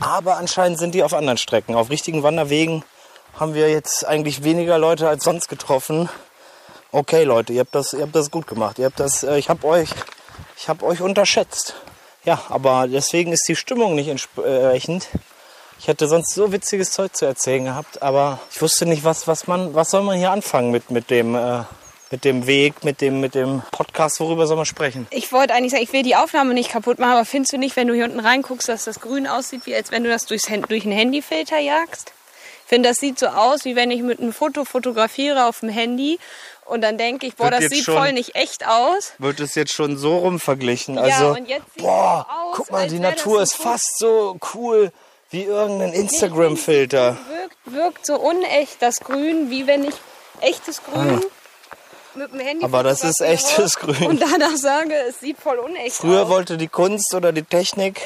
Aber 0.00 0.36
anscheinend 0.36 0.78
sind 0.78 0.94
die 0.94 1.02
auf 1.02 1.14
anderen 1.14 1.38
Strecken. 1.38 1.74
Auf 1.74 1.90
richtigen 1.90 2.22
Wanderwegen 2.22 2.84
haben 3.34 3.54
wir 3.54 3.70
jetzt 3.70 4.06
eigentlich 4.06 4.44
weniger 4.44 4.78
Leute 4.78 5.08
als 5.08 5.24
sonst 5.24 5.48
getroffen. 5.48 6.10
Okay, 6.92 7.24
Leute, 7.24 7.54
ihr 7.54 7.60
habt 7.60 7.74
das, 7.74 7.94
ihr 7.94 8.02
habt 8.02 8.14
das 8.14 8.30
gut 8.30 8.46
gemacht. 8.46 8.78
Ihr 8.78 8.84
habt 8.84 9.00
das, 9.00 9.24
äh, 9.24 9.38
ich 9.38 9.48
habe 9.48 9.66
euch, 9.66 9.88
ich 10.58 10.68
habe 10.68 10.84
euch 10.84 11.00
unterschätzt. 11.00 11.74
Ja, 12.24 12.42
aber 12.50 12.86
deswegen 12.86 13.32
ist 13.32 13.48
die 13.48 13.56
Stimmung 13.56 13.94
nicht 13.94 14.08
entsprechend. 14.08 15.08
Ich 15.78 15.86
hätte 15.88 16.08
sonst 16.08 16.34
so 16.34 16.52
witziges 16.52 16.90
Zeug 16.90 17.14
zu 17.16 17.24
erzählen 17.24 17.64
gehabt, 17.64 18.02
aber 18.02 18.40
ich 18.50 18.60
wusste 18.60 18.84
nicht, 18.86 19.04
was, 19.04 19.26
was 19.28 19.46
man, 19.46 19.74
was 19.74 19.90
soll 19.90 20.02
man 20.02 20.18
hier 20.18 20.30
anfangen 20.32 20.70
mit, 20.70 20.90
mit 20.90 21.08
dem, 21.10 21.34
äh, 21.34 21.62
mit 22.10 22.24
dem 22.24 22.46
Weg, 22.46 22.84
mit 22.84 23.00
dem, 23.00 23.20
mit 23.20 23.34
dem 23.34 23.62
Podcast, 23.70 24.18
worüber 24.20 24.46
soll 24.46 24.56
man 24.56 24.66
sprechen? 24.66 25.06
Ich 25.10 25.32
wollte 25.32 25.54
eigentlich 25.54 25.70
sagen, 25.72 25.82
ich 25.84 25.92
will 25.92 26.02
die 26.02 26.16
Aufnahme 26.16 26.52
nicht 26.54 26.70
kaputt 26.70 26.98
machen, 26.98 27.12
aber 27.12 27.24
findest 27.24 27.52
du 27.52 27.58
nicht, 27.58 27.76
wenn 27.76 27.86
du 27.86 27.94
hier 27.94 28.04
unten 28.04 28.20
reinguckst, 28.20 28.68
dass 28.68 28.84
das 28.84 29.00
grün 29.00 29.26
aussieht, 29.26 29.66
wie 29.66 29.74
als 29.74 29.90
wenn 29.90 30.02
du 30.04 30.10
das 30.10 30.26
durchs, 30.26 30.46
durch 30.68 30.84
einen 30.84 30.92
Handyfilter 30.92 31.58
jagst? 31.58 32.12
Ich 32.64 32.68
finde, 32.68 32.88
das 32.90 32.98
sieht 32.98 33.18
so 33.18 33.28
aus, 33.28 33.64
wie 33.64 33.76
wenn 33.76 33.90
ich 33.90 34.02
mit 34.02 34.20
einem 34.20 34.32
Foto 34.32 34.64
fotografiere 34.66 35.46
auf 35.46 35.60
dem 35.60 35.70
Handy 35.70 36.18
Und 36.66 36.82
dann 36.82 36.98
denke 36.98 37.26
ich, 37.26 37.34
boah, 37.36 37.50
Wird 37.50 37.62
das 37.62 37.70
sieht 37.70 37.84
schon- 37.84 37.96
voll 37.96 38.12
nicht 38.12 38.34
echt 38.34 38.66
aus. 38.66 39.12
Wird 39.18 39.40
es 39.40 39.54
jetzt 39.54 39.72
schon 39.72 39.96
so 39.96 40.18
rum 40.18 40.38
verglichen? 40.38 40.98
Also, 40.98 41.28
und 41.28 41.48
jetzt 41.48 41.64
boah, 41.78 42.26
aus, 42.28 42.56
guck 42.56 42.70
mal, 42.70 42.86
die 42.88 42.98
Natur 42.98 43.36
so 43.36 43.42
ist 43.42 43.58
cool. 43.58 43.64
fast 43.64 43.98
so 43.98 44.36
cool 44.54 44.92
wie 45.30 45.44
irgendein 45.44 45.92
Instagram-Filter. 45.92 47.16
Wirkt, 47.28 47.56
wirkt 47.66 48.06
so 48.06 48.18
unecht, 48.18 48.76
das 48.80 49.00
Grün, 49.00 49.50
wie 49.50 49.66
wenn 49.66 49.84
ich 49.84 49.94
echtes 50.40 50.82
Grün 50.82 51.22
mit 52.14 52.32
dem 52.32 52.40
Handy 52.40 52.64
Ah. 52.64 52.68
Aber 52.68 52.82
das 52.82 53.04
ist 53.04 53.20
echtes 53.20 53.76
Grün. 53.76 54.06
Und 54.06 54.20
danach 54.22 54.56
sage, 54.56 54.94
es 55.08 55.20
sieht 55.20 55.38
voll 55.38 55.58
unecht 55.58 55.96
Früher 55.96 56.24
aus. 56.24 56.28
wollte 56.28 56.56
die 56.56 56.68
Kunst 56.68 57.14
oder 57.14 57.32
die 57.32 57.42
Technik 57.42 58.00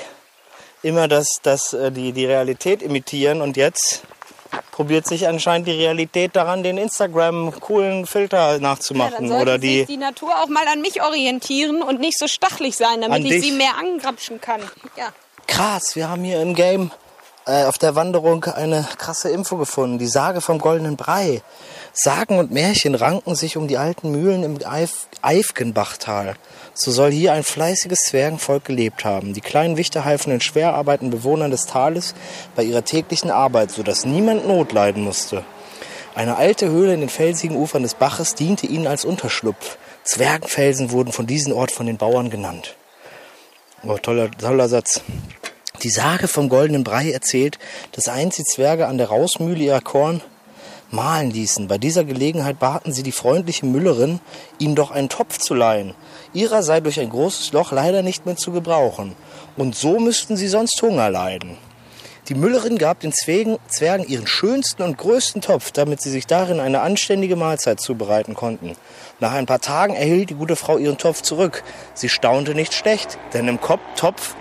immer 0.82 1.08
das, 1.08 1.40
das, 1.42 1.72
äh, 1.72 1.90
die, 1.92 2.12
die 2.12 2.26
Realität 2.26 2.82
imitieren 2.82 3.40
und 3.40 3.56
jetzt 3.56 4.02
probiert 4.70 5.06
sich 5.06 5.28
anscheinend 5.28 5.66
die 5.66 5.72
Realität 5.72 6.36
daran, 6.36 6.62
den 6.62 6.76
Instagram 6.76 7.58
coolen 7.60 8.06
Filter 8.06 8.54
ja, 8.54 8.58
nachzumachen 8.58 9.28
sollte 9.28 9.42
oder 9.42 9.60
sich 9.60 9.86
die 9.86 9.94
die 9.94 9.96
Natur 9.96 10.30
auch 10.42 10.48
mal 10.48 10.66
an 10.66 10.80
mich 10.80 11.02
orientieren 11.02 11.82
und 11.82 12.00
nicht 12.00 12.18
so 12.18 12.26
stachelig 12.26 12.76
sein, 12.76 13.00
damit 13.00 13.24
ich 13.24 13.30
dich. 13.30 13.42
sie 13.44 13.52
mehr 13.52 13.78
angrapschen 13.78 14.40
kann. 14.40 14.60
Ja. 14.96 15.12
Krass, 15.46 15.94
wir 15.96 16.08
haben 16.08 16.24
hier 16.24 16.40
im 16.40 16.54
Game 16.54 16.90
äh, 17.46 17.64
auf 17.64 17.78
der 17.78 17.94
Wanderung 17.94 18.44
eine 18.44 18.86
krasse 18.98 19.30
Info 19.30 19.56
gefunden. 19.56 19.98
Die 19.98 20.06
Sage 20.06 20.40
vom 20.40 20.58
goldenen 20.58 20.96
Brei. 20.96 21.42
Sagen 21.92 22.38
und 22.38 22.50
Märchen 22.50 22.94
ranken 22.94 23.34
sich 23.34 23.56
um 23.56 23.68
die 23.68 23.78
alten 23.78 24.10
Mühlen 24.10 24.42
im 24.42 24.58
Eif 24.64 25.06
Eifgenbachtal. 25.22 26.34
So 26.74 26.90
soll 26.90 27.10
hier 27.10 27.32
ein 27.32 27.42
fleißiges 27.42 28.04
Zwergenvolk 28.04 28.64
gelebt 28.64 29.04
haben. 29.04 29.34
Die 29.34 29.40
kleinen 29.40 29.76
Wichter 29.76 30.04
halfen 30.04 30.30
den 30.30 30.40
schwer 30.40 30.74
arbeitenden 30.74 31.18
Bewohnern 31.18 31.50
des 31.50 31.66
Tales 31.66 32.14
bei 32.56 32.62
ihrer 32.62 32.84
täglichen 32.84 33.30
Arbeit, 33.30 33.70
sodass 33.70 34.04
niemand 34.04 34.46
Not 34.46 34.72
leiden 34.72 35.02
musste. 35.02 35.44
Eine 36.14 36.36
alte 36.36 36.68
Höhle 36.68 36.94
in 36.94 37.00
den 37.00 37.08
felsigen 37.08 37.56
Ufern 37.56 37.82
des 37.82 37.94
Baches 37.94 38.34
diente 38.34 38.66
ihnen 38.66 38.86
als 38.86 39.04
Unterschlupf. 39.04 39.78
Zwergenfelsen 40.04 40.90
wurden 40.90 41.12
von 41.12 41.26
diesem 41.26 41.52
Ort 41.52 41.72
von 41.72 41.86
den 41.86 41.96
Bauern 41.96 42.30
genannt. 42.30 42.76
Oh, 43.84 43.96
toller, 43.96 44.30
toller 44.30 44.68
Satz. 44.68 45.00
Die 45.80 45.90
Sage 45.90 46.28
vom 46.28 46.48
goldenen 46.48 46.84
Brei 46.84 47.10
erzählt, 47.10 47.58
dass 47.92 48.06
einst 48.06 48.38
die 48.38 48.44
Zwerge 48.44 48.86
an 48.86 48.98
der 48.98 49.08
Rausmühle 49.08 49.64
ihr 49.64 49.80
Korn 49.80 50.20
mahlen 50.92 51.30
ließen. 51.30 51.66
Bei 51.66 51.78
dieser 51.78 52.04
Gelegenheit 52.04 52.58
baten 52.58 52.92
sie 52.92 53.02
die 53.02 53.12
freundliche 53.12 53.66
Müllerin, 53.66 54.20
ihnen 54.58 54.74
doch 54.74 54.90
einen 54.90 55.08
Topf 55.08 55.38
zu 55.38 55.54
leihen. 55.54 55.94
Ihrer 56.34 56.62
sei 56.62 56.80
durch 56.80 57.00
ein 57.00 57.08
großes 57.08 57.52
Loch 57.52 57.72
leider 57.72 58.02
nicht 58.02 58.26
mehr 58.26 58.36
zu 58.36 58.52
gebrauchen. 58.52 59.16
Und 59.56 59.74
so 59.74 59.98
müssten 59.98 60.36
sie 60.36 60.48
sonst 60.48 60.80
Hunger 60.82 61.10
leiden. 61.10 61.56
Die 62.28 62.34
Müllerin 62.36 62.78
gab 62.78 63.00
den 63.00 63.12
Zwergen, 63.12 63.58
ihren 64.06 64.28
schönsten 64.28 64.82
und 64.82 64.96
größten 64.96 65.42
Topf, 65.42 65.72
damit 65.72 66.00
sie 66.00 66.10
sich 66.10 66.28
darin 66.28 66.60
eine 66.60 66.80
anständige 66.80 67.34
Mahlzeit 67.34 67.80
zubereiten 67.80 68.34
konnten. 68.34 68.76
Nach 69.18 69.32
ein 69.32 69.46
paar 69.46 69.60
Tagen 69.60 69.94
erhielt 69.96 70.30
die 70.30 70.34
gute 70.34 70.54
Frau 70.54 70.78
ihren 70.78 70.98
Topf 70.98 71.22
zurück. 71.22 71.64
Sie 71.94 72.08
staunte 72.08 72.54
nicht 72.54 72.74
schlecht, 72.74 73.18
denn 73.32 73.48
im 73.48 73.60
Kopf 73.60 73.80
Topf 73.96 74.36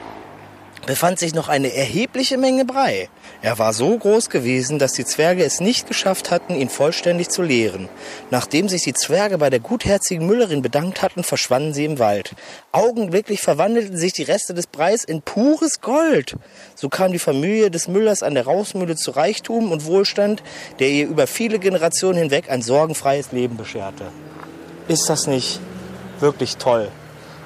befand 0.86 1.20
sich 1.20 1.34
noch 1.34 1.48
eine 1.48 1.74
erhebliche 1.74 2.38
Menge 2.38 2.66
Brei. 2.66 3.10
Er 3.42 3.60
war 3.60 3.74
so 3.74 3.98
groß 3.98 4.30
gewesen, 4.30 4.80
dass 4.80 4.94
die 4.94 5.06
Zwerge 5.06 5.44
es 5.44 5.60
nicht 5.60 5.88
geschafft 5.88 6.32
hatten, 6.32 6.56
ihn 6.56 6.70
vollständig 6.70 7.30
zu 7.30 7.42
leeren. 7.42 7.88
Nachdem 8.30 8.68
sich 8.68 8.84
die 8.84 8.94
Zwerge 8.94 9.38
bei 9.38 9.50
der 9.50 9.60
gutherzigen 9.60 10.26
Müllerin 10.26 10.62
bedankt 10.62 11.02
hatten, 11.02 11.24
verschwanden 11.24 11.74
sie 11.74 11.86
im 11.86 12.00
Wald. 12.00 12.34
Augenblicklich 12.72 13.42
verwandelten 13.42 13.98
sich 13.98 14.14
die 14.14 14.24
Reste 14.24 14.54
des 14.54 14.68
Breis 14.68 15.04
in 15.04 15.22
pures 15.22 15.82
Gold. 15.82 16.36
So 16.76 16.90
kam 16.90 17.12
die 17.12 17.20
Familie 17.20 17.72
des 17.72 17.88
Müllers 17.88 18.24
an 18.24 18.34
der 18.34 18.46
Rausmühle 18.46 18.96
zu 18.96 19.12
Reichtum 19.12 19.72
und 19.72 19.86
Wohlstand, 19.86 20.44
der 20.80 20.90
ihr 20.90 21.08
über 21.08 21.28
viele 21.28 21.60
Generationen 21.60 22.18
hinweg 22.18 22.50
ein 22.50 22.62
sorgenfreies 22.62 23.32
Leben 23.32 23.58
bescherte. 23.58 24.06
Ist 24.88 25.10
das 25.10 25.28
nicht 25.28 25.60
wirklich 26.20 26.58
toll? 26.58 26.90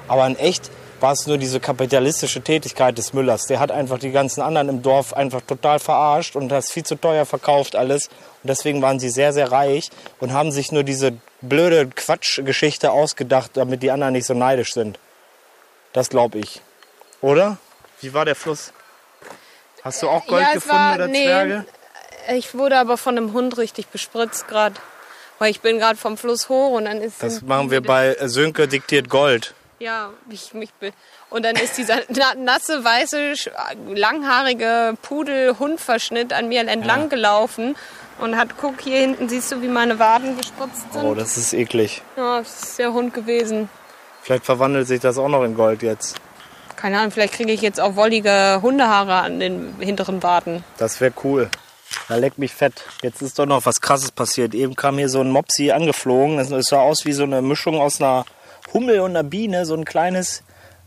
Aber 0.08 0.26
in 0.26 0.36
echt 0.36 0.70
war 1.00 1.12
es 1.12 1.26
nur 1.26 1.38
diese 1.38 1.60
kapitalistische 1.60 2.40
Tätigkeit 2.40 2.96
des 2.96 3.12
Müllers. 3.12 3.46
Der 3.46 3.60
hat 3.60 3.70
einfach 3.70 3.98
die 3.98 4.10
ganzen 4.10 4.40
anderen 4.40 4.68
im 4.68 4.82
Dorf 4.82 5.12
einfach 5.12 5.40
total 5.40 5.78
verarscht 5.78 6.36
und 6.36 6.48
das 6.48 6.70
viel 6.70 6.84
zu 6.84 6.96
teuer 6.96 7.26
verkauft 7.26 7.76
alles. 7.76 8.08
Und 8.42 8.48
deswegen 8.48 8.82
waren 8.82 8.98
sie 8.98 9.10
sehr, 9.10 9.32
sehr 9.32 9.52
reich 9.52 9.90
und 10.20 10.32
haben 10.32 10.52
sich 10.52 10.72
nur 10.72 10.84
diese 10.84 11.12
blöde 11.40 11.88
Quatschgeschichte 11.88 12.90
ausgedacht, 12.90 13.52
damit 13.54 13.82
die 13.82 13.90
anderen 13.90 14.12
nicht 14.12 14.26
so 14.26 14.34
neidisch 14.34 14.72
sind. 14.72 14.98
Das 15.92 16.08
glaube 16.08 16.38
ich. 16.38 16.60
Oder? 17.20 17.58
Wie 18.00 18.12
war 18.12 18.24
der 18.24 18.36
Fluss? 18.36 18.72
Hast 19.82 20.02
du 20.02 20.08
auch 20.08 20.26
Gold 20.26 20.42
Ja, 20.42 20.52
gefunden 20.54 20.76
war- 20.76 20.94
oder 20.96 21.08
nee. 21.08 21.24
Zwerge? 21.24 21.64
Ich 22.34 22.54
wurde 22.54 22.76
aber 22.76 22.96
von 22.96 23.16
einem 23.16 23.32
Hund 23.32 23.56
richtig 23.56 23.88
bespritzt 23.88 24.48
gerade. 24.48 24.74
Weil 25.38 25.50
ich 25.50 25.60
bin 25.60 25.78
gerade 25.78 25.96
vom 25.96 26.16
Fluss 26.16 26.48
hoch 26.48 26.70
und 26.70 26.86
dann 26.86 27.00
ist... 27.00 27.22
Das 27.22 27.42
machen 27.42 27.70
wir 27.70 27.82
bei 27.82 28.16
Sönke 28.22 28.68
diktiert 28.68 29.08
Gold. 29.10 29.54
Ja, 29.78 30.10
ich 30.30 30.54
mich 30.54 30.72
be 30.74 30.92
und 31.28 31.44
dann 31.44 31.54
ist 31.56 31.76
dieser 31.76 32.00
na, 32.08 32.34
nasse, 32.34 32.82
weiße, 32.82 33.34
langhaarige 33.94 34.94
Pudel-Hund-Verschnitt 35.02 36.32
an 36.32 36.48
mir 36.48 36.66
entlang 36.66 37.08
gelaufen 37.08 37.76
und 38.18 38.36
hat, 38.36 38.56
guck, 38.58 38.80
hier 38.80 39.00
hinten 39.00 39.28
siehst 39.28 39.52
du, 39.52 39.60
wie 39.60 39.68
meine 39.68 39.98
Waden 39.98 40.36
bespritzt 40.36 40.92
sind. 40.92 41.04
Oh, 41.04 41.14
das 41.14 41.36
ist 41.36 41.52
eklig. 41.52 42.02
ja, 42.16 42.38
das 42.38 42.62
ist 42.62 42.78
der 42.78 42.92
Hund 42.92 43.12
gewesen. 43.12 43.68
Vielleicht 44.22 44.44
verwandelt 44.46 44.88
sich 44.88 45.00
das 45.00 45.18
auch 45.18 45.28
noch 45.28 45.44
in 45.44 45.54
Gold 45.54 45.82
jetzt. 45.82 46.16
Keine 46.76 46.98
Ahnung, 46.98 47.10
vielleicht 47.10 47.34
kriege 47.34 47.52
ich 47.52 47.60
jetzt 47.60 47.80
auch 47.80 47.96
wollige 47.96 48.60
Hundehaare 48.62 49.14
an 49.16 49.40
den 49.40 49.76
hinteren 49.78 50.22
Waden. 50.22 50.64
Das 50.78 51.00
wäre 51.00 51.12
cool. 51.24 51.50
Da 52.08 52.16
leck 52.16 52.38
mich 52.38 52.52
fett. 52.52 52.84
Jetzt 53.02 53.22
ist 53.22 53.38
doch 53.38 53.46
noch 53.46 53.64
was 53.66 53.80
Krasses 53.80 54.10
passiert. 54.10 54.54
Eben 54.54 54.74
kam 54.74 54.98
hier 54.98 55.08
so 55.08 55.20
ein 55.20 55.30
Mopsi 55.30 55.70
angeflogen. 55.70 56.38
Es 56.38 56.50
es 56.50 56.68
sah 56.68 56.80
aus 56.80 57.04
wie 57.04 57.12
so 57.12 57.22
eine 57.22 57.40
Mischung 57.42 57.80
aus 57.80 58.00
einer 58.00 58.24
Hummel 58.72 59.00
und 59.00 59.10
einer 59.10 59.22
Biene. 59.22 59.66
So 59.66 59.74
ein 59.74 59.84
kleines, 59.84 60.42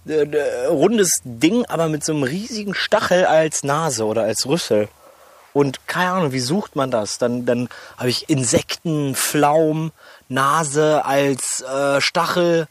äh, 0.05 0.25
rundes 0.67 1.21
Ding, 1.23 1.65
aber 1.65 1.87
mit 1.87 2.03
so 2.03 2.13
einem 2.13 2.23
riesigen 2.23 2.73
Stachel 2.73 3.25
als 3.25 3.63
Nase 3.63 4.05
oder 4.05 4.23
als 4.23 4.45
Rüssel. 4.45 4.89
Und 5.53 5.87
keine 5.87 6.11
Ahnung, 6.11 6.31
wie 6.31 6.39
sucht 6.39 6.75
man 6.75 6.91
das? 6.91 7.17
Dann, 7.17 7.45
dann 7.45 7.69
habe 7.97 8.09
ich 8.09 8.29
Insekten, 8.29 9.15
Pflaum, 9.15 9.91
Nase 10.27 11.03
als 11.05 11.61
äh, 11.61 11.99
Stachel 12.01 12.67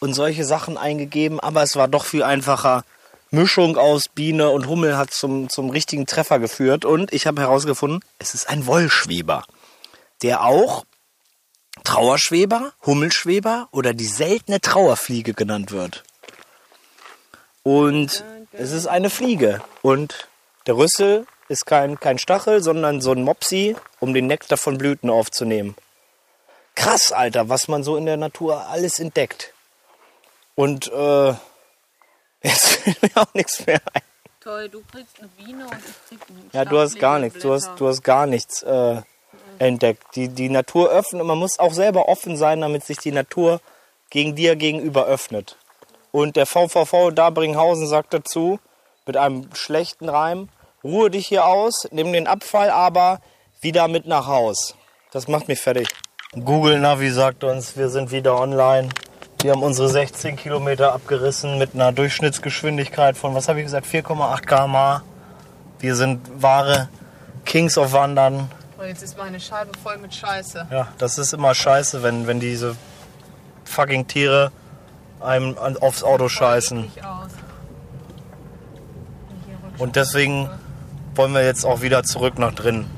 und 0.00 0.14
solche 0.14 0.44
Sachen 0.44 0.78
eingegeben. 0.78 1.40
Aber 1.40 1.62
es 1.62 1.76
war 1.76 1.88
doch 1.88 2.04
viel 2.04 2.22
einfacher. 2.22 2.84
Mischung 3.30 3.78
aus 3.78 4.08
Biene 4.08 4.50
und 4.50 4.66
Hummel 4.66 4.96
hat 4.96 5.10
zum, 5.12 5.48
zum 5.48 5.70
richtigen 5.70 6.06
Treffer 6.06 6.38
geführt. 6.38 6.84
Und 6.84 7.12
ich 7.12 7.26
habe 7.26 7.40
herausgefunden, 7.40 8.00
es 8.18 8.34
ist 8.34 8.48
ein 8.48 8.66
Wollschweber, 8.66 9.44
der 10.22 10.44
auch 10.44 10.84
Trauerschweber, 11.84 12.72
Hummelschweber 12.84 13.68
oder 13.72 13.94
die 13.94 14.06
seltene 14.06 14.60
Trauerfliege 14.60 15.34
genannt 15.34 15.72
wird. 15.72 16.04
Und 17.62 18.24
es 18.52 18.72
ist 18.72 18.86
eine 18.86 19.10
Fliege. 19.10 19.62
Und 19.82 20.28
der 20.66 20.76
Rüssel 20.76 21.26
ist 21.48 21.66
kein, 21.66 22.00
kein 22.00 22.18
Stachel, 22.18 22.62
sondern 22.62 23.00
so 23.00 23.12
ein 23.12 23.22
Mopsi, 23.22 23.76
um 24.00 24.14
den 24.14 24.26
Nektar 24.26 24.58
von 24.58 24.78
Blüten 24.78 25.10
aufzunehmen. 25.10 25.76
Krass, 26.74 27.12
Alter, 27.12 27.48
was 27.48 27.68
man 27.68 27.84
so 27.84 27.96
in 27.96 28.06
der 28.06 28.16
Natur 28.16 28.66
alles 28.66 28.98
entdeckt. 28.98 29.52
Und 30.54 30.90
äh, 30.90 31.28
jetzt 32.42 32.66
fällt 32.66 33.02
mir 33.02 33.22
auch 33.22 33.34
nichts 33.34 33.66
mehr 33.66 33.80
ein. 33.92 34.02
Toll, 34.40 34.68
du 34.68 34.82
kriegst 34.90 35.18
eine 35.20 35.28
Biene 35.28 35.66
und 35.66 35.76
ich 35.78 36.08
krieg 36.08 36.28
einen 36.28 36.50
Ja, 36.52 36.64
du 36.64 36.78
hast 36.78 36.98
gar 36.98 37.20
nichts. 37.20 37.38
Du 37.40 37.52
hast, 37.52 37.70
du 37.76 37.86
hast 37.86 38.02
gar 38.02 38.26
nichts 38.26 38.62
äh, 38.62 39.02
entdeckt. 39.66 40.04
Die, 40.14 40.28
die 40.28 40.48
Natur 40.48 40.90
öffnet. 40.90 41.24
Man 41.24 41.38
muss 41.38 41.58
auch 41.58 41.72
selber 41.72 42.08
offen 42.08 42.36
sein, 42.36 42.60
damit 42.60 42.84
sich 42.84 42.98
die 42.98 43.12
Natur 43.12 43.60
gegen 44.10 44.34
dir 44.34 44.56
gegenüber 44.56 45.06
öffnet. 45.06 45.56
Und 46.10 46.36
der 46.36 46.46
VVV 46.46 47.10
Dabringhausen 47.12 47.86
sagt 47.86 48.12
dazu, 48.12 48.60
mit 49.06 49.16
einem 49.16 49.48
schlechten 49.54 50.08
Reim, 50.08 50.48
ruhe 50.84 51.10
dich 51.10 51.26
hier 51.26 51.46
aus, 51.46 51.88
nimm 51.90 52.12
den 52.12 52.26
Abfall 52.26 52.70
aber 52.70 53.20
wieder 53.60 53.88
mit 53.88 54.06
nach 54.06 54.26
Haus. 54.26 54.74
Das 55.12 55.28
macht 55.28 55.48
mich 55.48 55.60
fertig. 55.60 55.88
Google 56.32 56.78
Navi 56.78 57.10
sagt 57.10 57.44
uns, 57.44 57.76
wir 57.76 57.88
sind 57.88 58.10
wieder 58.10 58.38
online. 58.38 58.88
Wir 59.42 59.52
haben 59.52 59.62
unsere 59.62 59.88
16 59.88 60.36
Kilometer 60.36 60.92
abgerissen 60.92 61.58
mit 61.58 61.74
einer 61.74 61.92
Durchschnittsgeschwindigkeit 61.92 63.16
von, 63.16 63.34
was 63.34 63.48
habe 63.48 63.60
ich 63.60 63.66
gesagt, 63.66 63.86
4,8 63.86 64.46
km/h. 64.46 65.02
Wir 65.80 65.96
sind 65.96 66.20
wahre 66.40 66.88
Kings 67.44 67.76
of 67.76 67.92
Wandern. 67.92 68.50
Oh, 68.82 68.86
jetzt 68.86 69.02
ist 69.02 69.16
meine 69.16 69.38
Scheibe 69.38 69.70
voll 69.80 69.98
mit 69.98 70.12
Scheiße. 70.14 70.66
Ja, 70.70 70.88
das 70.98 71.18
ist 71.18 71.32
immer 71.32 71.54
scheiße, 71.54 72.02
wenn, 72.02 72.26
wenn 72.26 72.40
diese 72.40 72.74
fucking 73.64 74.06
Tiere 74.08 74.50
einem 75.20 75.56
an- 75.58 75.76
aufs 75.76 76.02
Auto 76.02 76.28
scheißen. 76.28 76.90
Aus. 77.02 77.30
Und 79.78 79.94
deswegen 79.96 80.50
wollen 81.14 81.32
wir 81.32 81.44
jetzt 81.44 81.64
auch 81.64 81.80
wieder 81.82 82.02
zurück 82.02 82.38
nach 82.38 82.54
drinnen. 82.54 82.90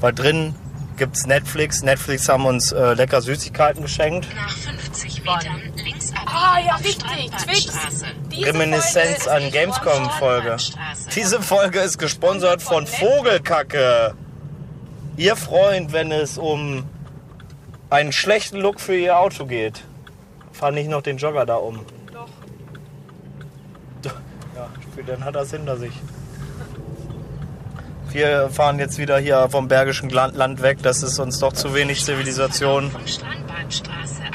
Weil 0.00 0.12
drinnen 0.12 0.54
gibt's 0.96 1.26
Netflix. 1.26 1.82
Netflix 1.82 2.28
haben 2.28 2.44
uns 2.44 2.72
äh, 2.72 2.92
lecker 2.94 3.22
Süßigkeiten 3.22 3.82
geschenkt. 3.82 4.28
Nach 4.34 4.50
50 4.56 5.20
Metern 5.24 5.60
links 5.76 6.10
abbiegen 6.10 6.26
Ah, 6.26 6.58
ja, 6.60 6.74
auf 6.74 6.84
richtig. 6.84 7.30
Twix. 7.38 7.72
Diese 8.30 8.46
Reminiszenz 8.48 9.24
Folge 9.24 9.30
an 9.46 9.50
Gamescom-Folge. 9.50 10.56
Diese 11.14 11.40
Folge 11.42 11.80
ist 11.80 11.98
gesponsert 11.98 12.60
von 12.62 12.86
Vogelkacke. 12.86 14.14
Ihr 15.16 15.36
Freund, 15.36 15.92
wenn 15.92 16.10
es 16.10 16.38
um 16.38 16.84
einen 17.90 18.12
schlechten 18.12 18.56
Look 18.56 18.80
für 18.80 18.96
ihr 18.96 19.18
Auto 19.18 19.44
geht. 19.44 19.84
Fahr 20.52 20.70
nicht 20.70 20.88
noch 20.88 21.02
den 21.02 21.18
Jogger 21.18 21.44
da 21.46 21.56
um. 21.56 21.80
Doch. 22.12 22.28
Ja, 24.54 24.68
für 24.94 25.02
den 25.02 25.24
hat 25.24 25.34
er 25.34 25.42
es 25.42 25.50
hinter 25.50 25.78
sich. 25.78 25.92
Wir 28.10 28.50
fahren 28.50 28.78
jetzt 28.78 28.98
wieder 28.98 29.18
hier 29.18 29.48
vom 29.50 29.68
Bergischen 29.68 30.10
Land 30.10 30.60
weg. 30.62 30.78
Das 30.82 31.02
ist 31.02 31.18
uns 31.18 31.38
doch 31.38 31.54
zu 31.54 31.74
wenig 31.74 32.04
Zivilisation. 32.04 32.90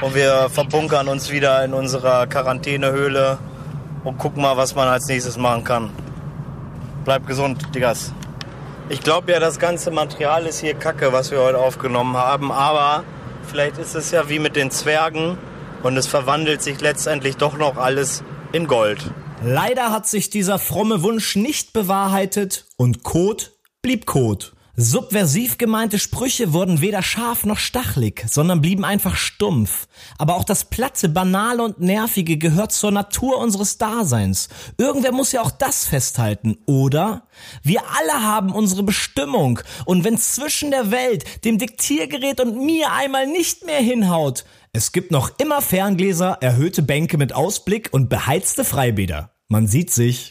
Und 0.01 0.15
wir 0.15 0.49
verbunkern 0.49 1.07
uns 1.07 1.31
wieder 1.31 1.63
in 1.63 1.73
unserer 1.73 2.25
Quarantänehöhle 2.25 3.37
und 4.03 4.17
gucken 4.17 4.41
mal, 4.41 4.57
was 4.57 4.73
man 4.73 4.87
als 4.87 5.05
nächstes 5.07 5.37
machen 5.37 5.63
kann. 5.63 5.91
Bleibt 7.05 7.27
gesund, 7.27 7.75
Diggas. 7.75 8.11
Ich 8.89 9.01
glaube 9.01 9.33
ja, 9.33 9.39
das 9.41 9.59
ganze 9.59 9.91
Material 9.91 10.45
ist 10.45 10.61
hier 10.61 10.73
Kacke, 10.73 11.11
was 11.11 11.31
wir 11.31 11.41
heute 11.41 11.57
aufgenommen 11.57 12.15
haben. 12.15 12.53
Aber 12.53 13.03
vielleicht 13.45 13.77
ist 13.79 13.95
es 13.95 14.11
ja 14.11 14.29
wie 14.29 14.39
mit 14.39 14.55
den 14.55 14.71
Zwergen 14.71 15.37
und 15.83 15.97
es 15.97 16.07
verwandelt 16.07 16.61
sich 16.61 16.79
letztendlich 16.79 17.35
doch 17.35 17.57
noch 17.57 17.75
alles 17.75 18.23
in 18.53 18.65
Gold. 18.65 19.11
Leider 19.43 19.91
hat 19.91 20.07
sich 20.07 20.29
dieser 20.29 20.57
fromme 20.57 21.03
Wunsch 21.03 21.35
nicht 21.35 21.73
bewahrheitet 21.73 22.65
und 22.77 23.03
Kot 23.03 23.51
blieb 23.81 24.05
Kot. 24.05 24.53
Subversiv 24.79 25.57
gemeinte 25.57 25.97
Sprüche 25.97 26.53
wurden 26.53 26.81
weder 26.81 27.01
scharf 27.01 27.47
noch 27.47 27.57
stachlig, 27.57 28.23
sondern 28.29 28.61
blieben 28.61 28.85
einfach 28.85 29.15
stumpf. 29.15 29.87
Aber 30.19 30.35
auch 30.35 30.43
das 30.43 30.65
Platte, 30.65 31.09
Banale 31.09 31.63
und 31.63 31.79
Nervige 31.79 32.37
gehört 32.37 32.71
zur 32.71 32.91
Natur 32.91 33.39
unseres 33.39 33.79
Daseins. 33.79 34.49
Irgendwer 34.77 35.13
muss 35.13 35.31
ja 35.31 35.41
auch 35.41 35.49
das 35.49 35.85
festhalten, 35.85 36.59
oder? 36.67 37.23
Wir 37.63 37.81
alle 37.97 38.21
haben 38.21 38.51
unsere 38.53 38.83
Bestimmung. 38.83 39.59
Und 39.85 40.03
wenn 40.03 40.19
zwischen 40.19 40.69
der 40.69 40.91
Welt, 40.91 41.43
dem 41.43 41.57
Diktiergerät 41.57 42.39
und 42.39 42.63
mir 42.63 42.91
einmal 42.91 43.25
nicht 43.25 43.65
mehr 43.65 43.79
hinhaut, 43.79 44.45
es 44.73 44.91
gibt 44.91 45.09
noch 45.09 45.31
immer 45.39 45.63
Ferngläser, 45.63 46.37
erhöhte 46.41 46.83
Bänke 46.83 47.17
mit 47.17 47.33
Ausblick 47.33 47.89
und 47.93 48.09
beheizte 48.09 48.63
Freibäder. 48.63 49.31
Man 49.47 49.65
sieht 49.65 49.89
sich. 49.89 50.29